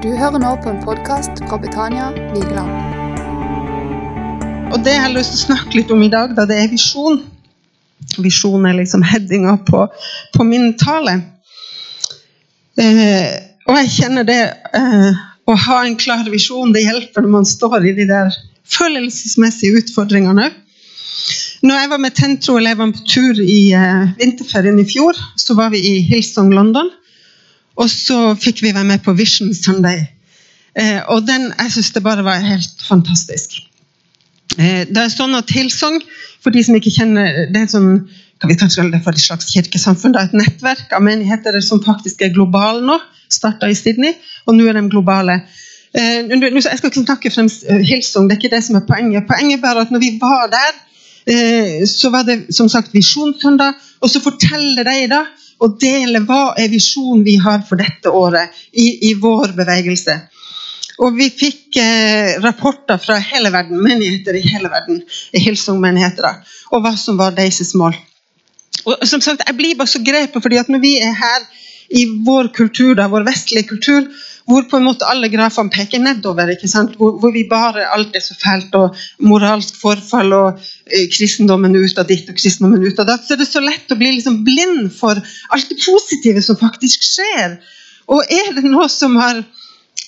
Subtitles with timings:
[0.00, 2.70] Du hører nå på en podkast fra Betania Vigeland.
[4.72, 6.70] Og det jeg har lyst til å snakke litt om i dag, da, det er
[6.72, 7.18] visjon.
[8.24, 9.82] Visjon er liksom headinga på,
[10.32, 11.18] på min tale.
[12.80, 13.28] Eh,
[13.68, 14.38] og jeg kjenner det
[14.78, 18.32] eh, å ha en klar visjon, det hjelper når man står i de der
[18.72, 20.48] følelsesmessige utfordringene.
[21.60, 25.84] Når jeg var med Tentro-elevene på tur i eh, vinterferien i fjor, så var vi
[25.92, 26.88] i Hillsong London.
[27.76, 30.06] Og så fikk vi være med på Vision Sunday.
[30.78, 33.58] Eh, og den, jeg syns det bare var helt fantastisk.
[34.58, 36.00] Eh, det er sånn at Hillsong,
[36.42, 37.90] for de som ikke kjenner det er sånn,
[38.40, 41.82] kan vi kanskje kalle det for et slags kirkesamfunn, er et nettverk av menigheter som
[41.84, 42.98] faktisk er globale nå.
[43.30, 44.16] Starta i Sydney,
[44.48, 45.36] og nå er de globale.
[45.94, 49.28] Eh, jeg skal ikke snakke frem Hilsong, Hillsong, det er ikke det som er poenget.
[49.28, 50.72] Poenget er bare at når vi var der,
[51.30, 55.24] eh, så var det som sagt Visjonssøndag, og så forteller de da
[55.60, 60.16] og dele hva er visjonen vi har for dette året i, i vår bevegelse.
[61.00, 65.00] Og vi fikk eh, rapporter fra hele verden, menigheter i hele verden,
[65.32, 67.96] i Hillsong-menigheter, og hva som var deres mål.
[68.84, 71.46] Og som sagt, Jeg blir bare så grepet, fordi at når vi er her
[71.90, 74.06] i vår kultur, da, vår vestlige kultur,
[74.50, 76.50] hvor på en måte alle grafene peker nedover.
[76.50, 76.96] ikke sant?
[76.98, 80.58] Hvor, hvor, vi bare alt er så fælt, og moralsk forfall, og
[80.90, 83.26] eh, kristendommen ut av ditt og kristendommen ut av datt.
[83.26, 85.20] Så er det så lett å bli liksom blind for
[85.54, 87.60] alt det positive som faktisk skjer.
[88.10, 89.44] Og er det noe som har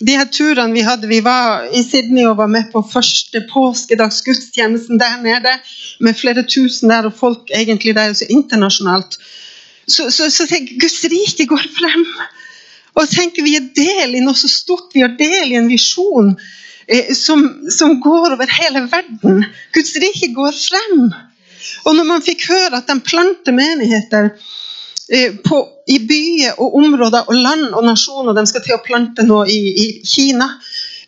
[0.03, 4.99] de her turene vi hadde, vi var i Sydney og var med på første påskedagsgudstjenesten
[4.99, 5.55] der nede,
[6.03, 9.19] med flere tusen der, og folk egentlig der så internasjonalt.
[9.87, 12.07] Så, så, så tenk, Guds rike går frem.
[12.99, 14.93] Og tenker Vi er del i noe så stort.
[14.95, 16.33] Vi har del i en visjon
[16.87, 19.45] eh, som, som, går over hele verden.
[19.75, 21.07] Guds rike går frem.
[21.87, 24.33] Og når man fikk høre at de planter menigheter
[25.09, 29.25] eh, på, i byer og områder og land og nasjoner De skal til å plante
[29.27, 30.51] nå i, i Kina.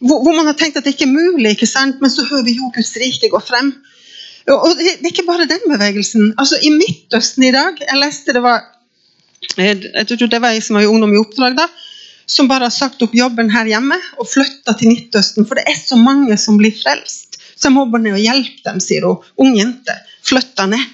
[0.04, 2.00] Hvor, hvor, man har tenkt at det ikke er mulig, ikke sant?
[2.00, 3.74] men så hører vi jo Guds rike gå frem.
[4.52, 6.34] Og det, det er ikke bare den bevegelsen.
[6.36, 8.66] Altså I Midtøsten i dag Jeg leste det var
[9.56, 11.68] jeg tror det var jeg som var i Ungdom i oppdrag, da,
[12.26, 15.46] som bare har sagt opp jobben her hjemme og flytta til Midtøsten.
[15.48, 17.38] For det er så mange som blir frelst.
[17.54, 19.24] Så jeg må bare ned og hjelpe dem, sier hun.
[19.40, 19.94] Ung jente.
[20.24, 20.84] Flytta ned.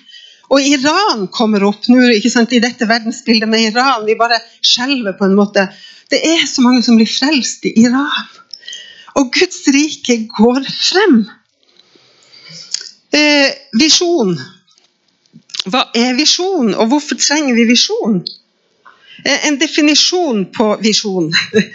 [0.50, 4.06] Og Iran kommer opp nå ikke sant, i dette verdensbildet med Iran.
[4.08, 5.68] Vi bare skjelver på en måte.
[6.10, 8.30] Det er så mange som blir frelst i Iran.
[9.20, 11.20] Og Guds rike går frem.
[13.14, 14.34] Eh, visjon.
[15.70, 18.20] Hva er visjon, og hvorfor trenger vi visjon?
[19.24, 21.32] Eh, en definisjon på visjon.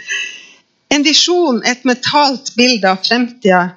[0.88, 3.74] En visjon er et mentalt bilde av fremtida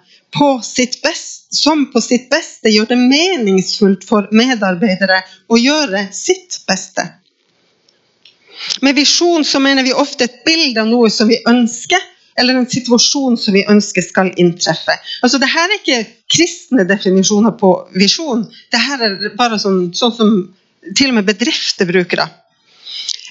[1.50, 7.08] som på sitt beste gjør det meningsfullt for medarbeidere å gjøre sitt beste.
[8.86, 12.00] Med visjon så mener vi ofte et bilde av noe som vi ønsker,
[12.40, 14.96] eller en situasjon som vi ønsker skal inntreffe.
[15.24, 18.46] Altså, Dette er ikke kristne definisjoner på visjon.
[18.72, 20.38] Dette er bare sånn, sånn som
[20.96, 22.30] til og med bedrifter bruker det.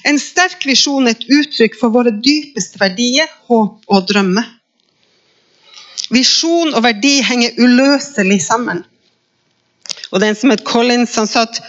[0.07, 4.47] En sterk visjon er et uttrykk for våre dypeste verdier, håp og drømmer.
[6.09, 8.81] Visjon og verdi henger uløselig sammen.
[10.09, 11.59] Og Den som het Collins, han sa at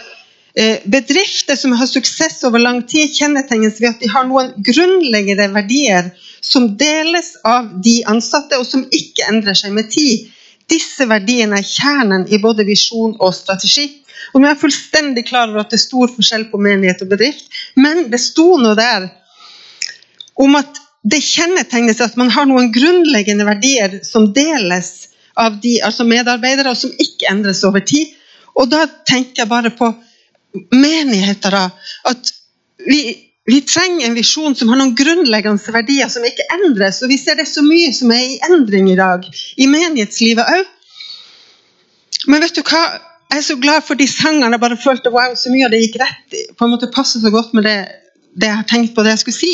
[0.57, 5.51] eh, bedrifter som har suksess over lang tid, kjennetegnes ved at de har noen grunnleggende
[5.53, 6.09] verdier
[6.41, 10.31] som deles av de ansatte, og som ikke endrer seg med tid.
[10.71, 14.00] Disse verdiene er kjernen i både visjon og strategi.
[14.33, 17.49] Og vi er fullstendig klar over at det er stor forskjell på menighet og bedrift,
[17.75, 19.09] men det sto noe der
[20.41, 26.05] om at det kjennetegnes at man har noen grunnleggende verdier som deles av de, altså
[26.05, 28.13] medarbeidere, og som ikke endres over tid.
[28.59, 29.89] Og da tenker jeg bare på
[30.75, 31.55] menigheter.
[32.09, 32.31] At
[32.85, 33.01] vi,
[33.49, 37.01] vi trenger en visjon som har noen grunnleggende verdier som ikke endres.
[37.01, 39.25] Og vi ser det så mye som er i endring i dag,
[39.57, 40.77] i menighetslivet òg.
[42.29, 42.83] Men vet du hva?
[43.31, 44.51] Jeg er så glad for de sangene.
[44.51, 46.39] Jeg bare følte wow, så mye av det gikk rett.
[46.57, 47.77] på en måte passet så godt med det,
[48.35, 49.51] det jeg har tenkt på det jeg skulle si.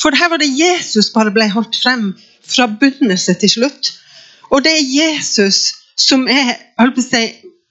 [0.00, 2.14] For her var det Jesus bare ble holdt frem
[2.48, 3.92] fra begynnelse til slutt.
[4.48, 5.60] Og det er Jesus
[5.98, 6.54] som er
[7.04, 7.24] si,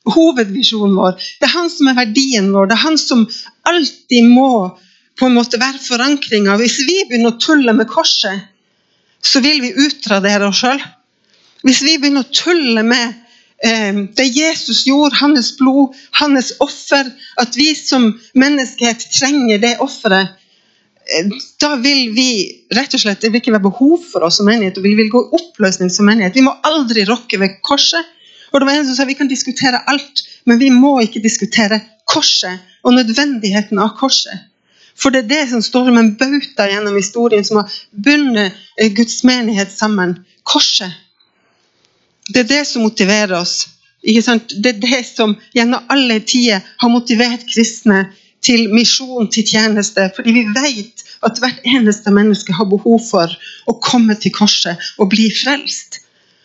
[0.06, 1.18] hovedvisjonen vår.
[1.42, 2.70] Det er han som er verdien vår.
[2.70, 3.26] Det er han som
[3.66, 4.52] alltid må
[5.18, 6.60] på en måte være forankringa.
[6.62, 8.46] Hvis vi begynner å tulle med korset,
[9.26, 10.84] så vil vi utradere oss sjøl.
[11.66, 13.24] Hvis vi begynner å tulle med
[13.64, 17.10] det Jesus gjorde, hans blod, hans offer,
[17.42, 20.36] at vi som menneskehet trenger det offeret,
[21.10, 21.32] eh,
[21.62, 22.30] da vil vi
[22.76, 25.10] rett og slett, det vil ikke være behov for oss som menighet, og vi vil
[25.10, 26.38] gå i oppløsning som menighet.
[26.38, 28.14] Vi må aldri rokke ved korset.
[28.54, 31.82] Og det var en som sa Vi kan diskutere alt, men vi må ikke diskutere
[32.08, 34.46] korset og nødvendigheten av korset.
[34.98, 38.94] For det er det som står som en bauta gjennom historien, som har bundet eh,
[38.94, 40.16] Guds menighet sammen.
[40.48, 40.94] Korset.
[42.34, 43.68] Det er det som motiverer oss.
[44.04, 48.08] Det er det som gjennom alle tider har motivert kristne
[48.46, 50.10] til misjon, til tjeneste.
[50.16, 53.32] Fordi vi vet at hvert eneste menneske har behov for
[53.68, 56.02] å komme til korset og bli frelst.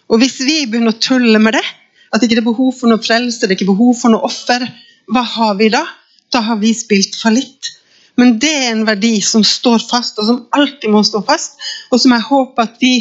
[0.08, 1.64] Og hvis vi begynner å tulle med det,
[2.12, 4.64] at det ikke er behov for noe frelse, det er ikke behov for noe offer,
[5.12, 5.84] hva har vi da?
[6.32, 7.72] Da har vi spilt fallitt.
[8.20, 11.56] Men det er en verdi som står fast, og som alltid må stå fast,
[11.90, 12.92] og som jeg håper at vi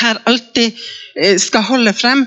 [0.00, 0.72] her alltid
[1.16, 2.26] eh, skal holde frem.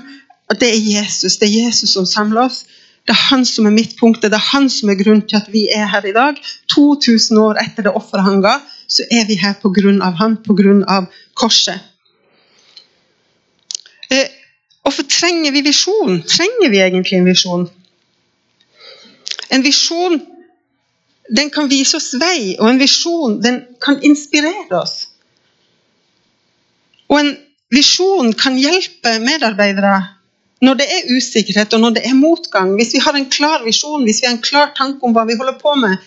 [0.50, 1.36] At det er Jesus.
[1.36, 2.64] Det er Jesus som samler oss.
[3.06, 5.68] Det er han som er midtpunktet, det er han som er grunnen til at vi
[5.70, 6.38] er her i dag.
[6.74, 8.56] 2000 år etter det offeret han ga,
[8.90, 9.54] så er vi her
[10.02, 10.38] av han,
[10.88, 11.78] av korset.
[14.10, 14.26] Eh,
[14.82, 16.22] hvorfor trenger vi visjon?
[16.26, 17.68] Trenger vi egentlig en visjon?
[19.50, 20.20] En visjon
[21.36, 25.08] den kan vise oss vei, og en visjon den kan inspirere oss.
[27.06, 27.36] Og en
[27.74, 29.96] visjon kan hjelpe medarbeidere
[30.64, 32.74] når det er usikkerhet og når det er motgang.
[32.78, 35.36] Hvis vi har en klar visjon, hvis vi har en klar tanke om hva vi
[35.36, 35.98] holder på med,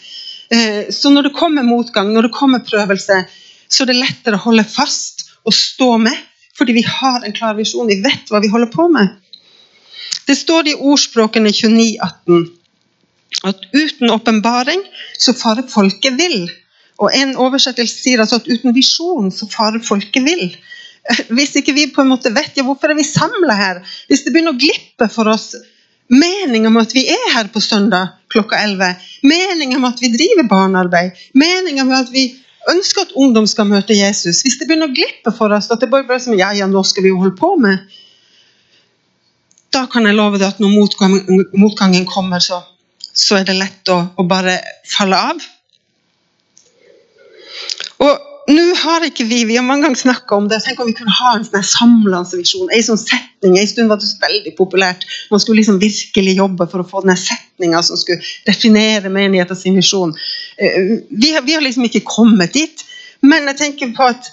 [0.50, 3.22] eh, så når det kommer motgang, når det kommer prøvelse,
[3.70, 6.16] så er det lettere å holde fast og stå med.
[6.58, 9.14] Fordi vi har en klar visjon, vi vet hva vi holder på med.
[10.28, 12.50] Det står i ordspråkene 2918
[13.48, 14.82] at uten åpenbaring
[15.18, 16.50] så farer folket vill.
[17.00, 20.50] Og En oversettelse sier altså at uten visjon så farer folket vill.
[21.36, 24.34] Hvis ikke vi på en måte vet ja, hvorfor er vi samla her, hvis det
[24.34, 25.54] begynner å glippe for oss
[26.10, 28.96] meninga med at vi er her på søndag klokka 11,
[29.30, 32.25] meninga med at vi driver barnearbeid, meninga med at vi
[32.69, 35.90] ønsker at ungdom skal møte Jesus, hvis det begynner å glippe for oss at det
[35.94, 37.86] bare er som, ja, ja, nå skal vi jo holde på med,
[39.74, 42.63] da kan jeg love deg at når motgangen, motgangen kommer, så
[43.19, 44.57] så er det lett å, å bare
[44.88, 45.45] falle av.
[48.06, 50.62] Og nå har ikke vi vi har mange ganger snakka om det.
[50.66, 52.69] Tenk om vi kunne ha en sånn samlende visjon.
[52.74, 55.06] En sånn setning, En stund var det veldig populært.
[55.31, 60.16] Man skulle liksom virkelig jobbe for å få den setninga som skulle definere menighetens visjon.
[60.57, 62.86] Eh, vi vi har liksom ikke kommet dit.
[63.22, 64.31] Men jeg tenker på at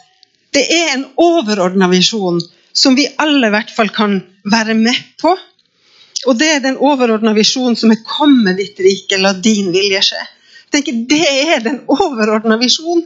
[0.55, 2.41] det er en overordna visjon
[2.73, 5.35] som vi alle i hvert fall kan være med på.
[6.27, 10.27] Og det er den overordna visjonen som er 'Komme ditt rike, la din vilje skje'.
[10.67, 13.05] Jeg tenker, Det er den overordna visjonen.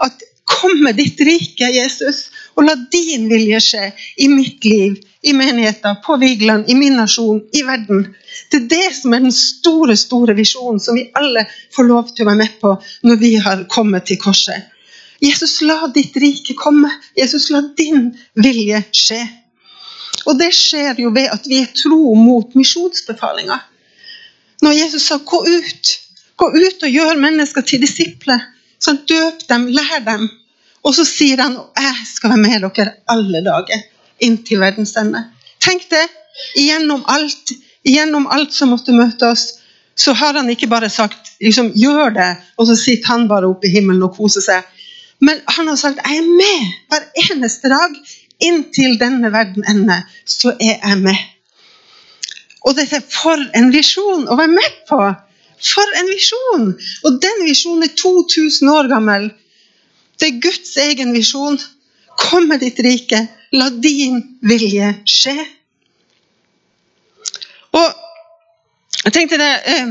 [0.00, 3.88] At 'Kom med ditt rike, Jesus, og la din vilje skje'
[4.22, 8.06] i mitt liv, i menigheten, på Vigeland, i min nasjon, i verden.
[8.50, 12.24] Det er det som er den store, store visjonen som vi alle får lov til
[12.24, 14.70] å være med på når vi har kommet til korset.
[15.20, 16.90] Jesus, la ditt rike komme.
[17.16, 19.22] Jesus, la din vilje skje.
[20.26, 23.58] Og det skjer jo ved at vi er tro mot misjonsbefalinga.
[24.62, 25.98] Når Jesus sa 'gå ut',
[26.36, 28.40] gå ut og gjør mennesker til disipler.
[28.82, 30.28] Sånn, døp dem, lær dem.
[30.86, 33.82] Og så sier han 'jeg skal være med dere alle dager
[34.20, 35.24] inntil verdens ende'.
[35.60, 36.06] Tenk det!
[36.54, 37.52] Gjennom alt,
[38.30, 39.58] alt som måtte møte oss,
[39.96, 43.66] så har han ikke bare sagt liksom, 'gjør det', og så sitter han bare oppe
[43.66, 44.62] i himmelen og koser seg.
[45.20, 47.90] Men han har sagt 'jeg er med hver eneste dag
[48.40, 51.16] inntil denne verden ender, så er jeg med.
[52.66, 55.00] Og dette er for en visjon å være med på!
[55.62, 56.68] For en visjon!
[57.04, 59.30] Og den visjonen er 2000 år gammel.
[60.20, 61.58] Det er Guds egen visjon.
[62.16, 63.22] Kom med ditt rike.
[63.56, 65.36] La din vilje skje.
[67.76, 68.04] Og
[69.06, 69.90] jeg tenkte det, eh,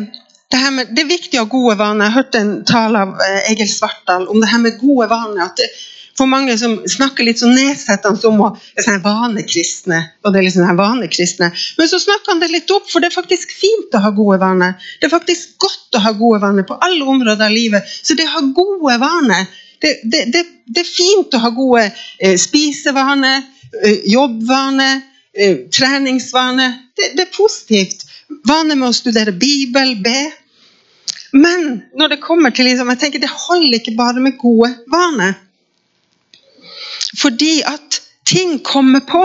[0.52, 2.10] det, med, det er viktig å ha gode vaner.
[2.10, 5.46] Jeg hørte en tale av eh, Egil Svartdal om det her med gode vaner.
[5.46, 5.70] at det,
[6.18, 10.00] for mange som snakker litt sånn nedsettende om å sånn vanekristne.
[10.24, 11.52] og det er liksom sånn vanekristne.
[11.78, 14.40] Men så snakker han det litt opp, for det er faktisk fint å ha gode
[14.44, 14.78] vaner.
[15.00, 17.84] Det er faktisk godt å ha gode vaner på alle områder av livet.
[17.84, 19.48] Så det å ha gode vaner
[19.82, 23.44] det, det, det, det, er fint å ha gode eh, spisevaner,
[23.84, 25.02] eh, jobbvaner,
[25.36, 26.80] eh, treningsvaner.
[26.96, 28.08] Det, er positivt.
[28.48, 30.20] Vaner med å studere Bibel, be.
[31.36, 35.36] Men når det kommer til liksom, jeg tenker det holder ikke bare med gode vaner.
[37.22, 39.24] Fordi at ting kommer på.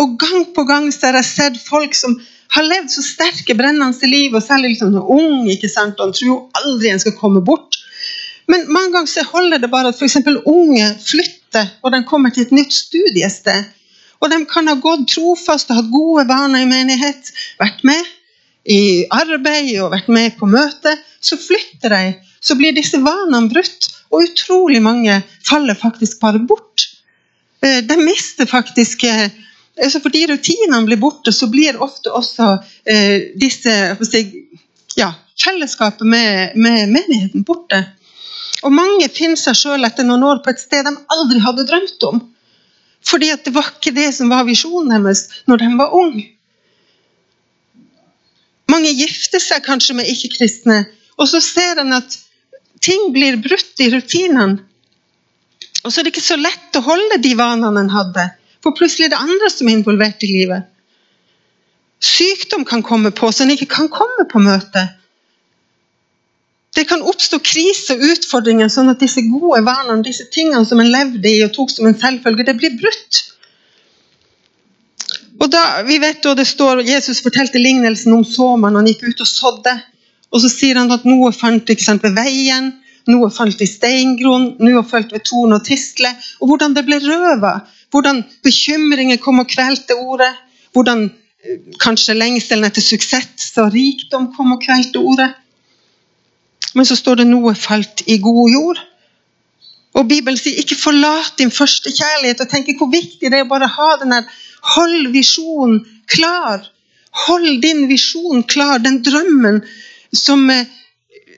[0.00, 2.16] Og gang på gang så har jeg sett folk som
[2.52, 6.16] har levd så sterke, brennende liv, og særlig liksom når ung, ikke sant, og han
[6.16, 7.78] tror jo aldri en skal komme bort.
[8.50, 10.18] Men mange ganger så holder det bare at f.eks.
[10.44, 13.70] unge flytter, og de kommer til et nytt studiested.
[14.20, 18.10] Og de kan ha gått trofast og hatt gode vaner i menighet, vært med
[18.70, 20.94] i arbeid og vært med på møte.
[21.22, 22.02] Så flytter de,
[22.42, 26.71] så blir disse vanene brutt, og utrolig mange faller faktisk bare bort.
[27.62, 29.30] Eh, de mister faktisk eh,
[29.82, 32.48] altså Fordi rutinene blir borte, så blir ofte også
[32.84, 33.72] eh, disse
[34.98, 35.12] ja,
[35.44, 37.80] fellesskapet med, med, menigheten borte.
[38.62, 42.06] Og mange finner seg sjøl etter noen år på et sted de aldri hadde drømt
[42.10, 42.20] om.
[43.02, 46.26] Fordi at det var ikke det som var visjonen deres når de var unge.
[48.70, 50.84] Mange gifter seg kanskje med ikke-kristne,
[51.18, 52.14] og så ser en at
[52.82, 54.62] ting blir brutt i rutinene.
[55.82, 58.28] Og så er det ikke så lett å holde de vanene en hadde,
[58.62, 60.68] for plutselig er det andre som er involvert i livet.
[62.02, 64.86] Sykdom kan komme på så en ikke kan komme på møte.
[66.72, 70.90] Det kan oppstå kriser og utfordringer, sånn at disse gode vanene, disse tingene som en
[70.90, 73.20] levde i og tok som en selvfølge, det blir brutt.
[75.42, 78.80] Og da, vi vet jo det står, Jesus fortalte lignelsen om såmannen.
[78.80, 79.74] Han gikk ut og sådde.
[80.32, 82.70] Og så sier han at noe fant ved veien,
[83.10, 86.10] noe falt i steingrunn, noe falt ved torn og tisle.
[86.40, 87.58] Og hvordan det ble røva.
[87.92, 90.30] Hvordan bekymringer kom og kvelte ordet.
[90.72, 95.30] Hvordan eh, kanskje lengselen etter suksess og rikdom kom og kvelte ordet.
[96.74, 98.82] Men så står det noe falt i god jord.
[99.92, 102.40] Og Bibelen sier ikke forlat din første kjærlighet.
[102.40, 104.30] og tenk hvor viktig det er å bare ha den der
[104.62, 106.62] Hold visjonen klar.
[107.26, 109.58] Hold din visjon klar, den drømmen
[110.12, 110.66] som, eh,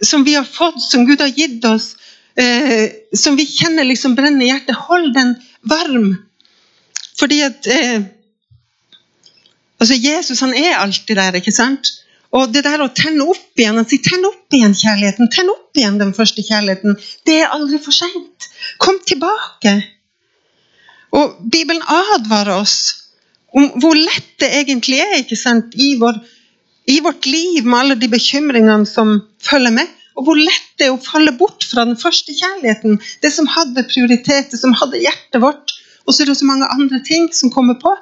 [0.05, 1.95] som vi har fått, som Gud har gitt oss,
[2.37, 4.77] eh, som vi kjenner liksom brenner i hjertet.
[4.89, 6.15] Hold den varm.
[7.19, 8.07] Fordi at eh,
[9.79, 11.93] altså Jesus han er alltid der, ikke sant?
[12.35, 15.79] Og det der å tenne opp igjen han sier, 'tenn opp igjen kjærligheten', tenn opp
[15.79, 16.97] igjen den første kjærligheten,
[17.27, 18.49] det er aldri for seint.
[18.83, 19.75] Kom tilbake.
[21.15, 22.79] Og Bibelen advarer oss
[23.55, 26.19] om hvor lett det egentlig er ikke sant, i, vår,
[26.87, 29.93] i vårt liv med alle de bekymringene som følger med.
[30.15, 33.01] Og hvor lett det er å falle bort fra den første kjærligheten.
[33.23, 35.75] Det som hadde prioritet, det som hadde hjertet vårt.
[36.05, 37.95] Og så er det så mange andre ting som kommer på.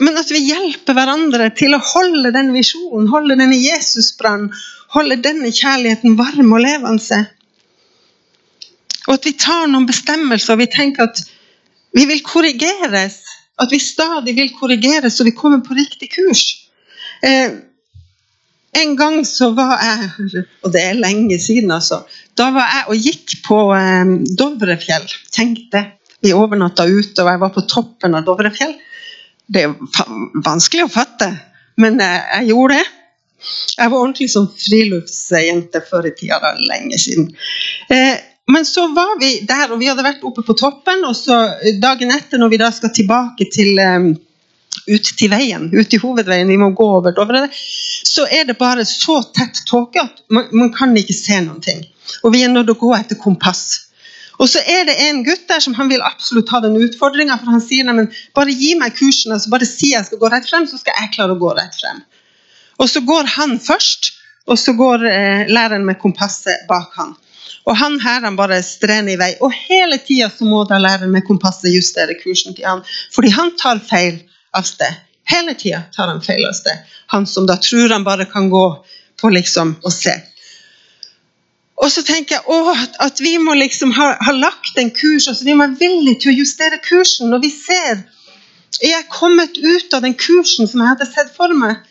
[0.00, 4.48] Men at vi hjelper hverandre til å holde den visjonen, holde denne Jesusbrann,
[4.94, 7.20] holde denne kjærligheten varm og levende.
[9.08, 11.20] Og at vi tar noen bestemmelser og vi tenker at
[11.92, 13.20] vi vil korrigeres.
[13.60, 16.61] At vi stadig vil korrigeres så vi kommer på riktig kurs.
[17.22, 17.50] Eh,
[18.82, 20.28] en gang så var jeg,
[20.64, 22.02] og det er lenge siden, altså,
[22.38, 25.10] da var jeg og gikk på eh, Dovrefjell.
[25.34, 25.86] Tenkte,
[26.22, 28.76] Vi overnatta ute, og jeg var på toppen av Dovrefjell.
[29.52, 29.72] Det er
[30.46, 31.32] vanskelig å fatte,
[31.82, 32.90] men eh, jeg gjorde det.
[33.74, 37.32] Jeg var ordentlig som friluftsjente før i tida, da, lenge siden.
[37.90, 38.20] Eh,
[38.52, 41.04] men så var vi der, og vi hadde vært oppe på toppen.
[41.08, 41.38] Og så
[41.82, 44.12] dagen etter, når vi da skal tilbake til um,
[44.86, 48.84] ut til veien, ut i hovedveien, vi må gå over Dovre, så er det bare
[48.88, 51.84] så tett tåke at man, man, kan ikke se noen ting.
[52.22, 53.64] Og vi er nødt til å gå etter kompass.
[54.42, 57.52] Og så er det en gutt der som han vil absolutt ha den utfordringa, for
[57.54, 60.66] han sier neimen, bare gi meg kursen, altså bare si jeg skal gå rett frem,
[60.66, 62.02] så skal jeg klare å gå rett frem.
[62.82, 64.14] Og så går han først,
[64.50, 67.14] og så går eh, læreren med kompasset bak han.
[67.68, 69.30] Og han her han bare strener i vei.
[69.44, 72.82] Og hele tida må da læreren med kompasset justere kursen til han,
[73.14, 74.18] fordi han tar feil
[74.56, 75.00] av sted.
[75.28, 76.84] Hele tida tar han feil av sted.
[77.14, 78.66] Han som da tror han bare kan gå
[79.20, 80.14] på liksom og se.
[81.82, 85.46] Og så tenker jeg å, at vi må liksom ha, ha lagt en kurs, altså
[85.46, 87.32] vi må være villige til å justere kursen.
[87.32, 88.04] Når vi ser
[88.82, 91.82] jeg er kommet ut av den kursen som jeg hadde sett for meg.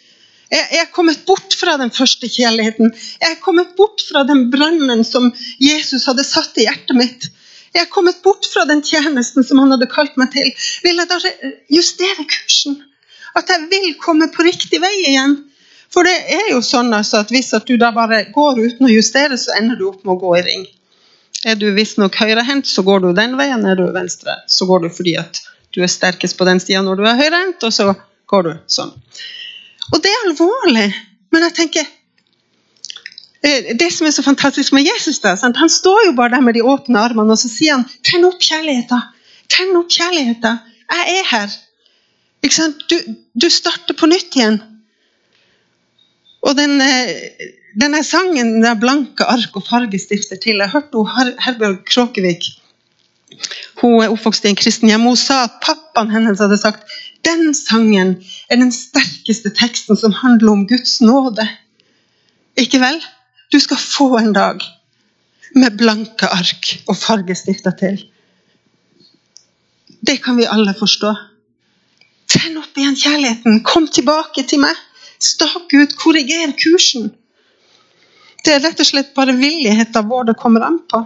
[0.52, 2.90] Jeg er kommet bort fra den første kjærligheten.
[3.22, 5.30] Jeg er kommet bort fra den brannen som
[5.62, 7.30] Jesus hadde satt i hjertet mitt.
[7.72, 10.50] Jeg er kommet bort fra den tjenesten som han hadde kalt meg til.
[10.84, 11.20] Vil jeg da
[11.72, 12.82] justere kursen?
[13.38, 15.38] At jeg vil komme på riktig vei igjen?
[15.92, 18.92] For det er jo sånn altså, at hvis at du da bare går uten å
[18.92, 20.68] justere, så ender du opp med å gå i ring.
[21.48, 23.66] Er du visstnok høyrehendt, så går du den veien.
[23.66, 25.42] Er du venstre, så går du fordi at
[25.76, 27.94] du er sterkest på den sida når du er høyrehendt, og så
[28.32, 28.94] går du sånn.
[29.92, 30.88] Og det er alvorlig.
[31.32, 31.98] Men jeg tenker eh,
[33.42, 35.58] Det som er så fantastisk med Jesus, da, sant?
[35.58, 38.38] han står jo bare der med de åpne armene, og så sier han 'Tenn opp
[38.38, 39.08] kjærligheten'.
[39.50, 40.60] Tenn opp kjærligheten.
[40.92, 41.56] Jeg er her.
[42.90, 42.98] Du,
[43.42, 44.62] du starter på nytt igjen.
[46.42, 47.50] Og den, eh,
[47.82, 52.44] denne sangen der 'Blanke ark og fargestifter' til Jeg hørte Her Herbjørg Kråkevik.
[53.82, 55.08] Hun er oppvokst i en kristen hjem.
[55.08, 56.86] Hun sa at pappaen hennes hadde sagt
[57.26, 58.16] den sangen
[58.50, 61.48] er den sterkeste teksten som handler om Guds nåde.
[62.58, 63.02] Ikke vel?
[63.52, 64.64] Du skal få en dag
[65.56, 68.00] med blanke ark og fargestifter til.
[70.08, 71.12] Det kan vi alle forstå.
[72.32, 73.60] Tenn opp igjen kjærligheten.
[73.68, 74.78] Kom tilbake til meg.
[75.22, 77.12] Stak ut, korriger kursen.
[78.42, 81.04] Det er rett og slett bare villigheten vår det kommer an på.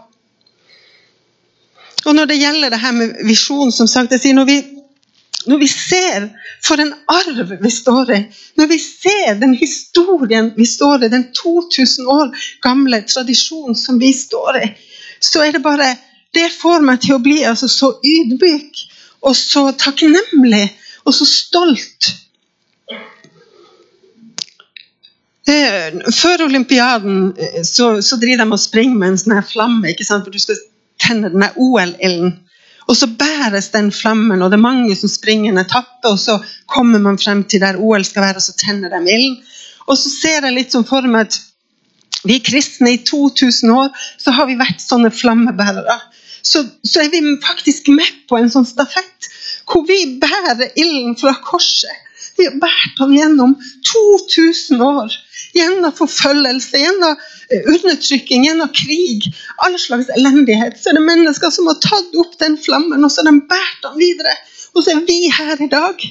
[2.05, 4.57] Og Når det gjelder det her med visjon, som sagt, jeg sier når vi,
[5.45, 6.27] når vi ser
[6.65, 8.19] for en arv vi står i,
[8.57, 12.33] når vi ser den historien vi står i, den 2000 år
[12.65, 14.67] gamle tradisjonen som vi står i,
[15.21, 15.95] så er det bare
[16.35, 18.79] Det får meg til å bli altså så ydmyk
[19.23, 20.65] og så takknemlig
[21.07, 22.09] og så stolt.
[25.47, 29.93] Eh, før olympiaden eh, så, så driver de og springer med en sånn her flamme,
[30.09, 30.59] for du skal
[30.99, 32.33] tenne den OL-ilden.
[32.86, 36.38] Og så bæres den flammen, og det er mange som springer en etappe, og så
[36.70, 39.39] kommer man frem til der OL skal være, og så tenner de ilden.
[39.88, 41.39] Og så ser jeg litt sånn for meg at
[42.25, 45.98] vi kristne i 2000 år så har vi vært sånne flammebærere.
[46.46, 49.30] Så, så er vi faktisk med på en sånn stafett
[49.70, 52.01] hvor vi bærer ilden fra korset.
[52.38, 53.56] Vi har båret ham gjennom
[53.92, 55.13] 2000 år.
[55.56, 59.30] Gjennom forfølgelse, gjennom eh, undertrykking, gjennom krig.
[59.63, 60.75] All slags elendighet.
[60.80, 63.82] Så er det mennesker som har tatt opp den flammen og så har de båret
[63.88, 64.36] den videre.
[64.75, 66.06] Og så er vi her i dag.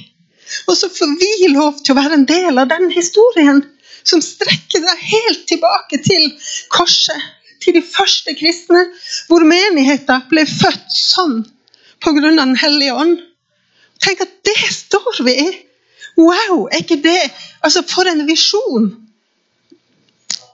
[0.69, 3.61] Og så får vi lov til å være en del av den historien
[4.05, 6.29] som strekker seg helt tilbake til
[6.73, 7.31] korset.
[7.63, 8.83] Til de første kristne,
[9.29, 11.39] hvor menigheten ble født sånn
[12.03, 12.19] pga.
[12.25, 13.15] Den hellige ånd.
[14.03, 15.47] Tenk at det står vi i!
[16.17, 16.67] Wow!
[16.71, 17.19] Er ikke det
[17.63, 18.93] Altså, for en visjon!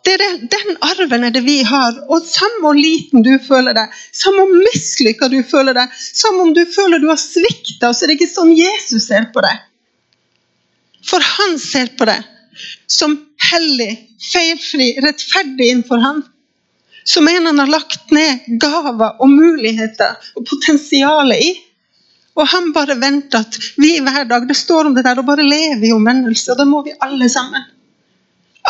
[0.01, 1.97] Det er den, den arven er det vi har.
[2.09, 6.53] Og samme hvor liten du føler deg, samme hvor mislykka du føler deg, samme om
[6.57, 9.61] du føler du har svikta, så er det ikke sånn Jesus ser på deg.
[11.05, 12.25] For han ser på deg
[12.89, 13.13] som
[13.51, 13.91] hellig,
[14.31, 16.23] feilfri, rettferdig innenfor han.
[17.07, 21.51] Som en han har lagt ned gaver og muligheter og potensialet i.
[22.39, 25.43] Og han bare venter at vi hver dag Det står om det der å bare
[25.43, 27.65] leve i omvendelse, og det må vi alle sammen.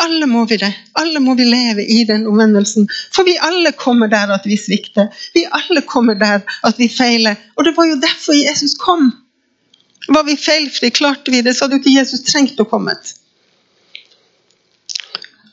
[0.02, 0.72] Alle må vi det.
[0.98, 2.88] Alle må vi leve i den omvendelsen.
[3.12, 5.10] For vi alle kommer der at vi svikter.
[5.34, 7.36] Vi alle kommer der at vi feiler.
[7.56, 9.10] Og det var jo derfor Jesus kom.
[10.08, 12.96] Var vi feilfri, klarte vi det, så hadde jo ikke Jesus trengt å komme.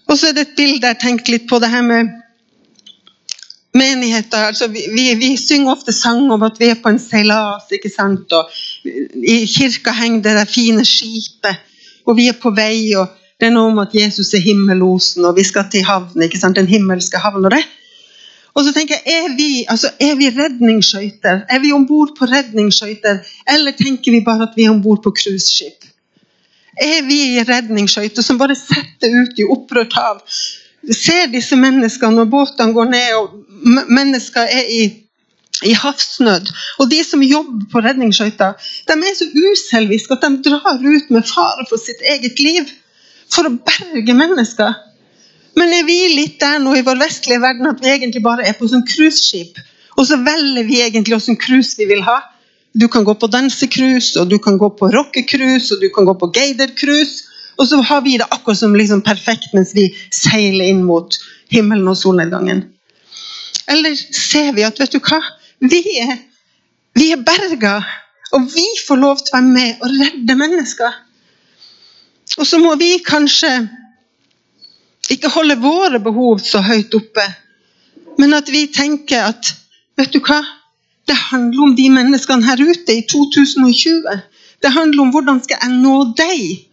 [0.10, 2.10] Og så er det et bilde jeg tenkte litt på det her med
[3.74, 4.38] menigheter.
[4.38, 7.92] Altså, vi, vi, vi, synger ofte sang om at vi er på en seilas, ikke
[7.94, 8.34] sant?
[8.34, 8.50] og
[9.16, 11.66] i kirka henger det der fine skipet,
[12.06, 12.94] og vi er på vei.
[12.98, 13.08] og
[13.40, 16.58] Det er noe om at Jesus er himmelosen, og vi skal til havn, ikke sant?
[16.58, 17.46] den himmelske havn.
[17.46, 17.64] og det.
[18.58, 21.46] Og så tenker jeg, Er vi, altså, er vi redningsskøyter?
[21.50, 23.22] Er vi om bord på redningsskøyter,
[23.54, 25.86] eller tenker vi bare at vi er om bord på cruiseskip?
[26.80, 30.24] Er vi redningsskøyter som bare setter ut i opprørt hav?
[30.96, 34.82] Ser disse menneskene når båtene går ned og mennesker er i,
[35.70, 36.50] i havsnød.
[36.80, 38.56] Og de som jobber på redningsskøyter,
[38.90, 42.72] de er så uselviske at de drar ut med fare for sitt eget liv
[43.30, 44.78] for å berge mennesker.
[45.60, 48.58] Men er vi litt der nå i vår vestlige verden at vi egentlig bare er
[48.58, 49.60] på sånn cruiseskip?
[50.00, 52.22] Og så velger vi egentlig hvilken cruise vi vil ha.
[52.80, 56.14] Du kan gå på dansecruise, og du kan gå på rockecruise, og du kan gå
[56.22, 57.26] på gader-cruise.
[57.60, 61.18] Og så har vi det akkurat som liksom perfekt mens vi seiler inn mot
[61.52, 62.64] himmelen og solnedgangen.
[63.70, 65.20] Eller ser vi at vet du hva?
[65.60, 66.16] Vi er,
[66.96, 67.82] vi er berga,
[68.32, 70.96] og vi får lov til å være med og redde mennesker.
[72.40, 73.52] Og så må vi kanskje
[75.12, 77.26] ikke holde våre behov så høyt oppe,
[78.22, 79.54] men at vi tenker at
[80.00, 80.40] vet du hva?
[81.10, 84.20] Det handler om de menneskene her ute i 2020.
[84.62, 86.69] Det handler om hvordan skal jeg nå deg?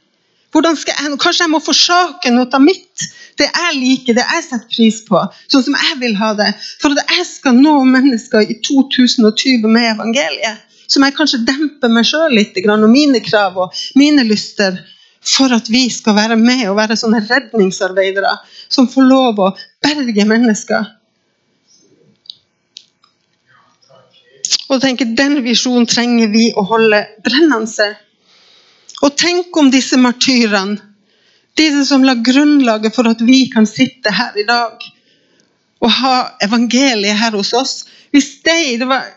[0.56, 3.02] Hvordan skal jeg, kanskje jeg må forsake noe av mitt,
[3.36, 5.20] det jeg liker, det jeg setter pris på,
[5.52, 6.46] sånn som jeg vil ha det.
[6.80, 11.90] For at jeg skal nå mennesker i 2020 med evangeliet, så må jeg kanskje dempe
[11.92, 14.78] meg sjøl litt og mine krav og mine lyster.
[15.26, 18.32] For at vi skal være med og være sånne redningsarbeidere
[18.72, 19.50] som får lov å
[19.84, 20.88] berge mennesker.
[24.72, 27.92] Og tenker, Den visjonen trenger vi å holde brennende.
[29.04, 30.78] Og tenk om disse martyrene,
[31.56, 34.86] disse som la grunnlaget for at vi kan sitte her i dag
[35.84, 37.74] og ha evangeliet her hos oss.
[38.12, 39.08] Hvis de, det var,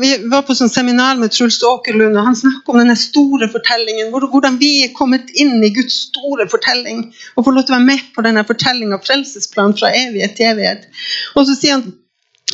[0.00, 4.10] Vi var på sånn seminar med Truls Åkerlund, og han snakket om denne store fortellingen.
[4.10, 7.04] Hvordan vi er kommet inn i Guds store fortelling
[7.36, 10.88] og får lov til å være med på denne fortellinga, frelsesplanen fra evighet til evighet.
[11.36, 11.86] Og så sier han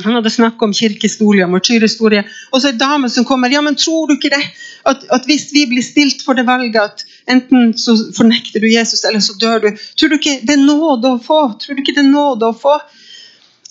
[0.02, 2.24] han hadde snakket om kirkehistorie og martyrhistorie.
[2.50, 3.52] Og så er dame som kommer.
[3.52, 4.42] ja, men Tror du ikke det?
[4.84, 9.04] At, at, hvis vi blir stilt for det valget at enten så fornekter du Jesus,
[9.04, 9.70] eller så dør du.
[9.96, 11.40] Tror du ikke det er nåde å få?
[11.62, 12.74] Tror du ikke det er nåde å få?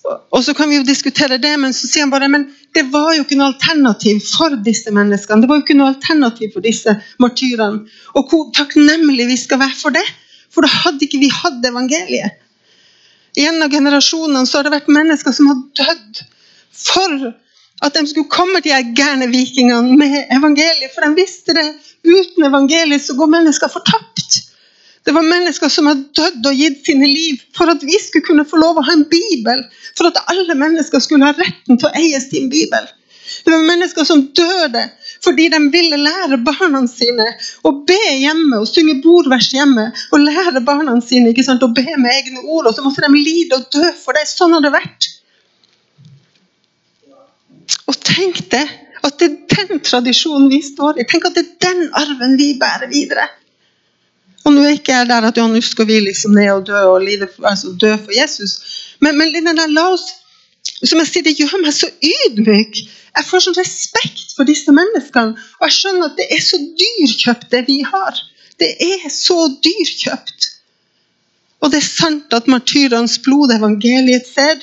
[0.03, 3.13] Og så kan vi jo diskutere det, men så sier han bare men det var
[3.15, 5.43] jo ikke noe alternativ for disse menneskene.
[5.43, 7.86] Det var jo ikke noe alternativ for disse martyrene.
[8.15, 10.03] Og hvor takknemlige vi skal være for det.
[10.53, 12.42] For da hadde ikke vi hatt evangeliet.
[13.34, 16.22] Av generasjonene så har det vært mennesker som har dødd
[16.74, 17.32] for
[17.84, 20.93] at de skulle komme, de her gærne vikingene, med evangeliet.
[20.93, 21.65] For de visste det.
[22.06, 24.39] Uten evangeliet så går mennesker fortapt.
[25.04, 28.46] Det var mennesker som har dødd og gitt sine liv for at vi skulle kunne
[28.48, 29.65] få lov å ha en bibel.
[29.98, 32.88] For at alle mennesker skulle ha retten til å eie sin bibel.
[33.43, 34.86] Det var mennesker som døde
[35.23, 37.25] fordi de ville lære barna sine
[37.63, 39.89] å be hjemme og synge bordvers hjemme.
[40.12, 43.12] Og lære barna sine ikke sant, å be med egne ord, og så måtte de
[43.19, 44.25] lide og dø for det.
[44.29, 45.09] Sånn har det vært.
[47.88, 48.65] Og tenk det,
[49.03, 51.07] at det er den tradisjonen vi står i.
[51.07, 53.29] Tenk at det er den arven vi bærer videre.
[54.43, 56.79] Og nå er ikke jeg der at ja, nå skal vi liksom ned og dø
[56.89, 58.57] og lide, altså dø for Jesus.
[58.99, 60.09] Men, men der, la oss
[60.81, 62.81] som jeg sier, Det gjør meg så ydmyk.
[63.13, 65.38] Jeg får sånn respekt for disse menneskene.
[65.59, 68.19] Og jeg skjønner at det er så dyrkjøpt, det vi har.
[68.59, 70.49] Det er så dyrkjøpt.
[71.63, 74.59] Og det er sant at martyrenes blod, evangeliet ser.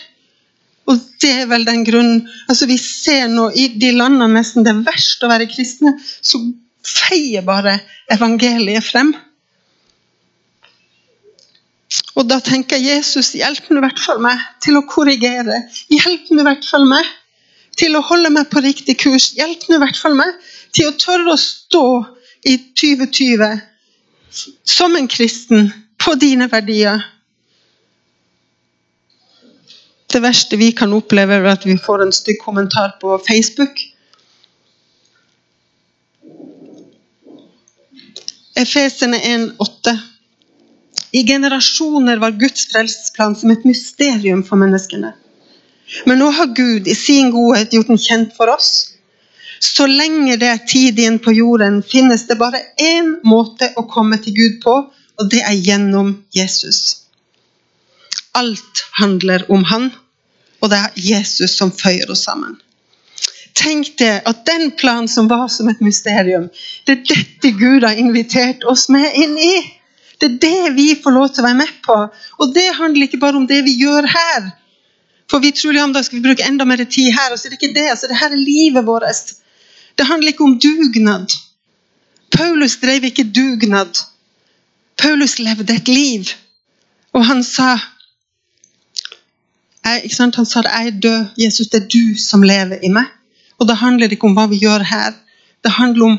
[0.90, 4.73] Og det er vel den grunnen altså Vi ser nå i de landene nesten det
[4.73, 6.40] er verst å være kristne, så
[6.83, 7.79] feier bare
[8.11, 9.12] evangeliet frem.
[12.21, 15.63] Og da tenker jeg Jesus, hjelp nå i hvert fall meg til å korrigere.
[15.89, 17.07] Hjelp nå i hvert fall meg
[17.81, 19.31] til å holde meg på riktig kurs.
[19.39, 20.35] Hjelp nå i hvert fall meg
[20.77, 21.85] til å tørre å stå
[22.45, 23.57] i 2020
[24.69, 27.01] som en kristen på dine verdier.
[30.13, 33.81] Det verste vi kan oppleve, er at vi får en stygg kommentar på Facebook.
[38.61, 39.97] Efesene 1,8.
[41.12, 45.12] I generasjoner var Guds frelsesplan som et mysterium for menneskene.
[46.07, 48.70] Men nå har Gud i sin godhet gjort den kjent for oss.
[49.61, 54.16] Så lenge det er tid igjen på jorden, finnes det bare én måte å komme
[54.23, 54.77] til Gud på,
[55.20, 57.03] og det er gjennom Jesus.
[58.33, 59.90] Alt handler om Han,
[60.62, 62.57] og det er Jesus som føyer oss sammen.
[63.59, 66.49] Tenk deg at den planen som var som et mysterium,
[66.87, 69.55] det er dette Gud har invitert oss med inn i.
[70.21, 71.97] Det er det vi får lov til å være med på.
[72.41, 74.51] Og det handler ikke bare om det vi gjør her.
[75.31, 77.33] For vi tror om da skal vi bruke enda mer tid her.
[77.33, 77.87] og så er det ikke det.
[77.91, 79.33] Altså, det her er livet vårt.
[79.97, 81.33] Det handler ikke om dugnad.
[82.31, 84.03] Paulus drev ikke dugnad.
[84.99, 86.29] Paulus levde et liv.
[87.13, 87.79] Og han sa
[89.85, 91.27] jeg, Han sa det, jeg er død.
[91.39, 93.09] Jesus, det er du som lever i meg.
[93.59, 95.15] Og da handler det ikke om hva vi gjør her.
[95.65, 96.19] Det handler om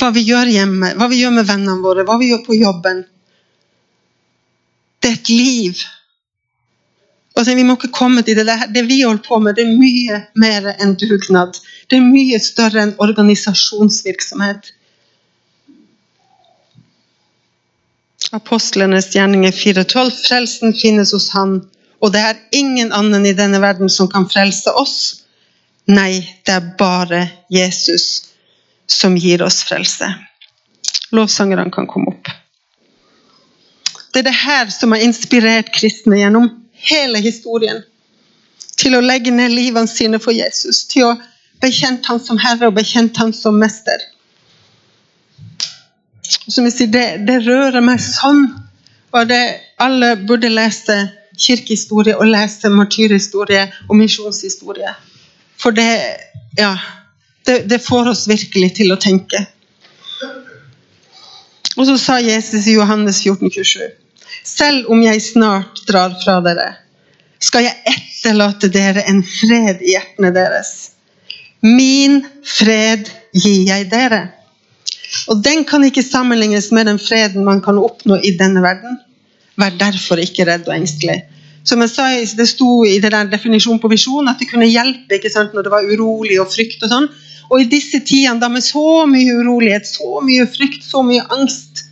[0.00, 3.02] hva vi gjør hjemme, hva vi gjør med vennene våre, hva vi gjør på jobben.
[5.02, 5.82] Det er et liv.
[7.36, 8.58] Altså, vi må ikke komme til det.
[8.74, 11.56] Det vi holder på med, det er mye mer enn dugnad.
[11.90, 14.72] Det er mye større enn organisasjonsvirksomhet.
[18.32, 20.12] Apostlenes gjerninger 4.12.
[20.26, 21.58] Frelsen finnes hos Han,
[22.00, 25.24] og det er ingen annen i denne verden som kan frelse oss.
[25.90, 28.28] Nei, det er bare Jesus
[28.86, 30.08] som gir oss frelse.
[31.12, 32.21] Lovsangerne kan komme opp.
[34.12, 36.50] Det er det her som har inspirert kristne gjennom
[36.88, 37.80] hele historien
[38.76, 41.12] til å legge ned livene sine for Jesus, til å
[41.62, 44.02] bekjente ham som herre og bekjente ham som mester.
[46.48, 48.48] Som jeg sier, det, det rører meg sånn.
[49.12, 49.42] Og det,
[49.80, 50.96] alle burde lese
[51.38, 54.92] kirkehistorie og lese martyrhistorie og misjonshistorie.
[55.60, 55.88] For det,
[56.58, 56.74] ja,
[57.46, 59.44] det, det får oss virkelig til å tenke.
[61.76, 64.01] Og så sa Jesus i Johannes 14, 27
[64.44, 66.68] selv om jeg snart drar fra dere,
[67.42, 70.92] skal jeg etterlate dere en fred i hjertene deres.
[71.62, 74.22] Min fred gir jeg dere.
[75.30, 78.96] Og den kan ikke sammenlignes med den freden man kan oppnå i denne verden.
[79.60, 81.20] Vær derfor ikke redd og engstelig.
[81.64, 85.20] Som jeg sa, Det sto i det der definisjonen på visjon at det kunne hjelpe
[85.52, 86.82] når det var urolig og frykt.
[86.82, 87.08] Og sånn.
[87.50, 91.84] Og i disse tidene med så mye urolighet, så mye frykt, så mye angst,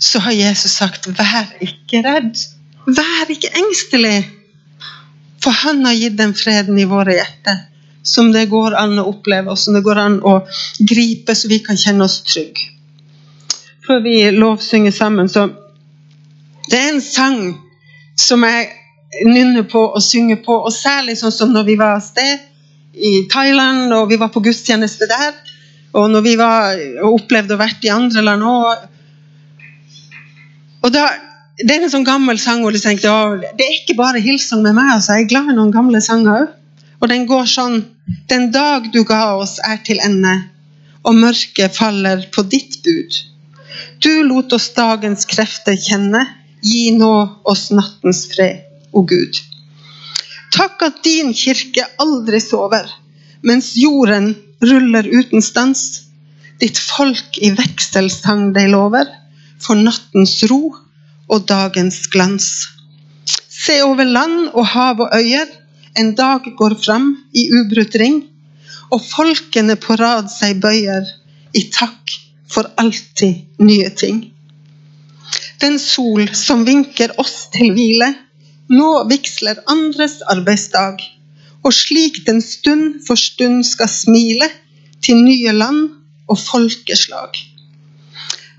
[0.00, 2.46] så har Jesus sagt 'vær ikke redd'.
[2.86, 4.30] Vær ikke engstelig.
[5.42, 7.66] For han har gitt den freden i våre hjerter
[8.02, 10.40] som det går an å oppleve, og som det går an å
[10.88, 12.70] gripe, så vi kan kjenne oss trygge.
[13.86, 15.50] Før vi lovsynger sammen, så
[16.70, 17.38] Det er en sang
[18.14, 18.68] som jeg
[19.26, 22.44] nynner på og synger på, og særlig sånn som når vi var av sted
[22.94, 25.32] i Thailand, og vi var på gudstjeneste der,
[25.92, 28.84] og når vi var og opplevde å vært i andre land òg
[30.82, 31.08] og da,
[31.60, 33.10] Det er en sånn gammel sang hvor du tenkte
[33.58, 34.94] det er ikke bare hilsen med meg.
[34.94, 36.54] altså Jeg er glad i noen gamle sanger òg.
[37.00, 37.82] Og den går sånn
[38.30, 40.32] Den dag du ga oss, er til ende,
[41.04, 43.18] og mørket faller på ditt bud.
[44.00, 46.24] Du lot oss dagens krefter kjenne,
[46.64, 47.12] gi nå
[47.44, 49.38] oss nattens fred, o Gud.
[50.50, 52.88] Takk at din kirke aldri sover,
[53.46, 54.32] mens jorden
[54.64, 56.08] ruller uten stans.
[56.60, 59.06] Ditt folk i vekselsang deg lover,
[59.60, 60.74] for nattens ro
[61.30, 62.48] og dagens glans.
[63.48, 65.48] Se over land og hav og øyer,
[65.98, 68.22] en dag går fram i ubrutt ring,
[68.90, 71.06] og folkene på rad seg bøyer
[71.54, 72.14] i takk
[72.50, 74.22] for alltid nye ting.
[75.62, 78.14] Den sol som vinker oss til hvile,
[78.70, 81.02] nå vigsler andres arbeidsdag,
[81.66, 84.48] og slik den stund for stund skal smile
[85.04, 85.90] til nye land
[86.30, 87.36] og folkeslag.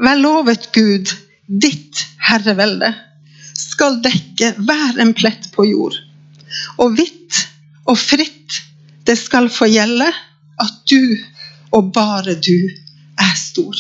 [0.02, 1.12] Vær lovet Gud,
[1.46, 2.90] ditt herrevelde
[3.58, 5.96] skal dekke hver en plett på jord.
[6.82, 7.38] Og hvitt
[7.86, 8.62] og fritt
[9.08, 10.10] det skal få gjelde
[10.62, 11.18] at du
[11.72, 12.58] og bare du
[13.22, 13.78] er stor.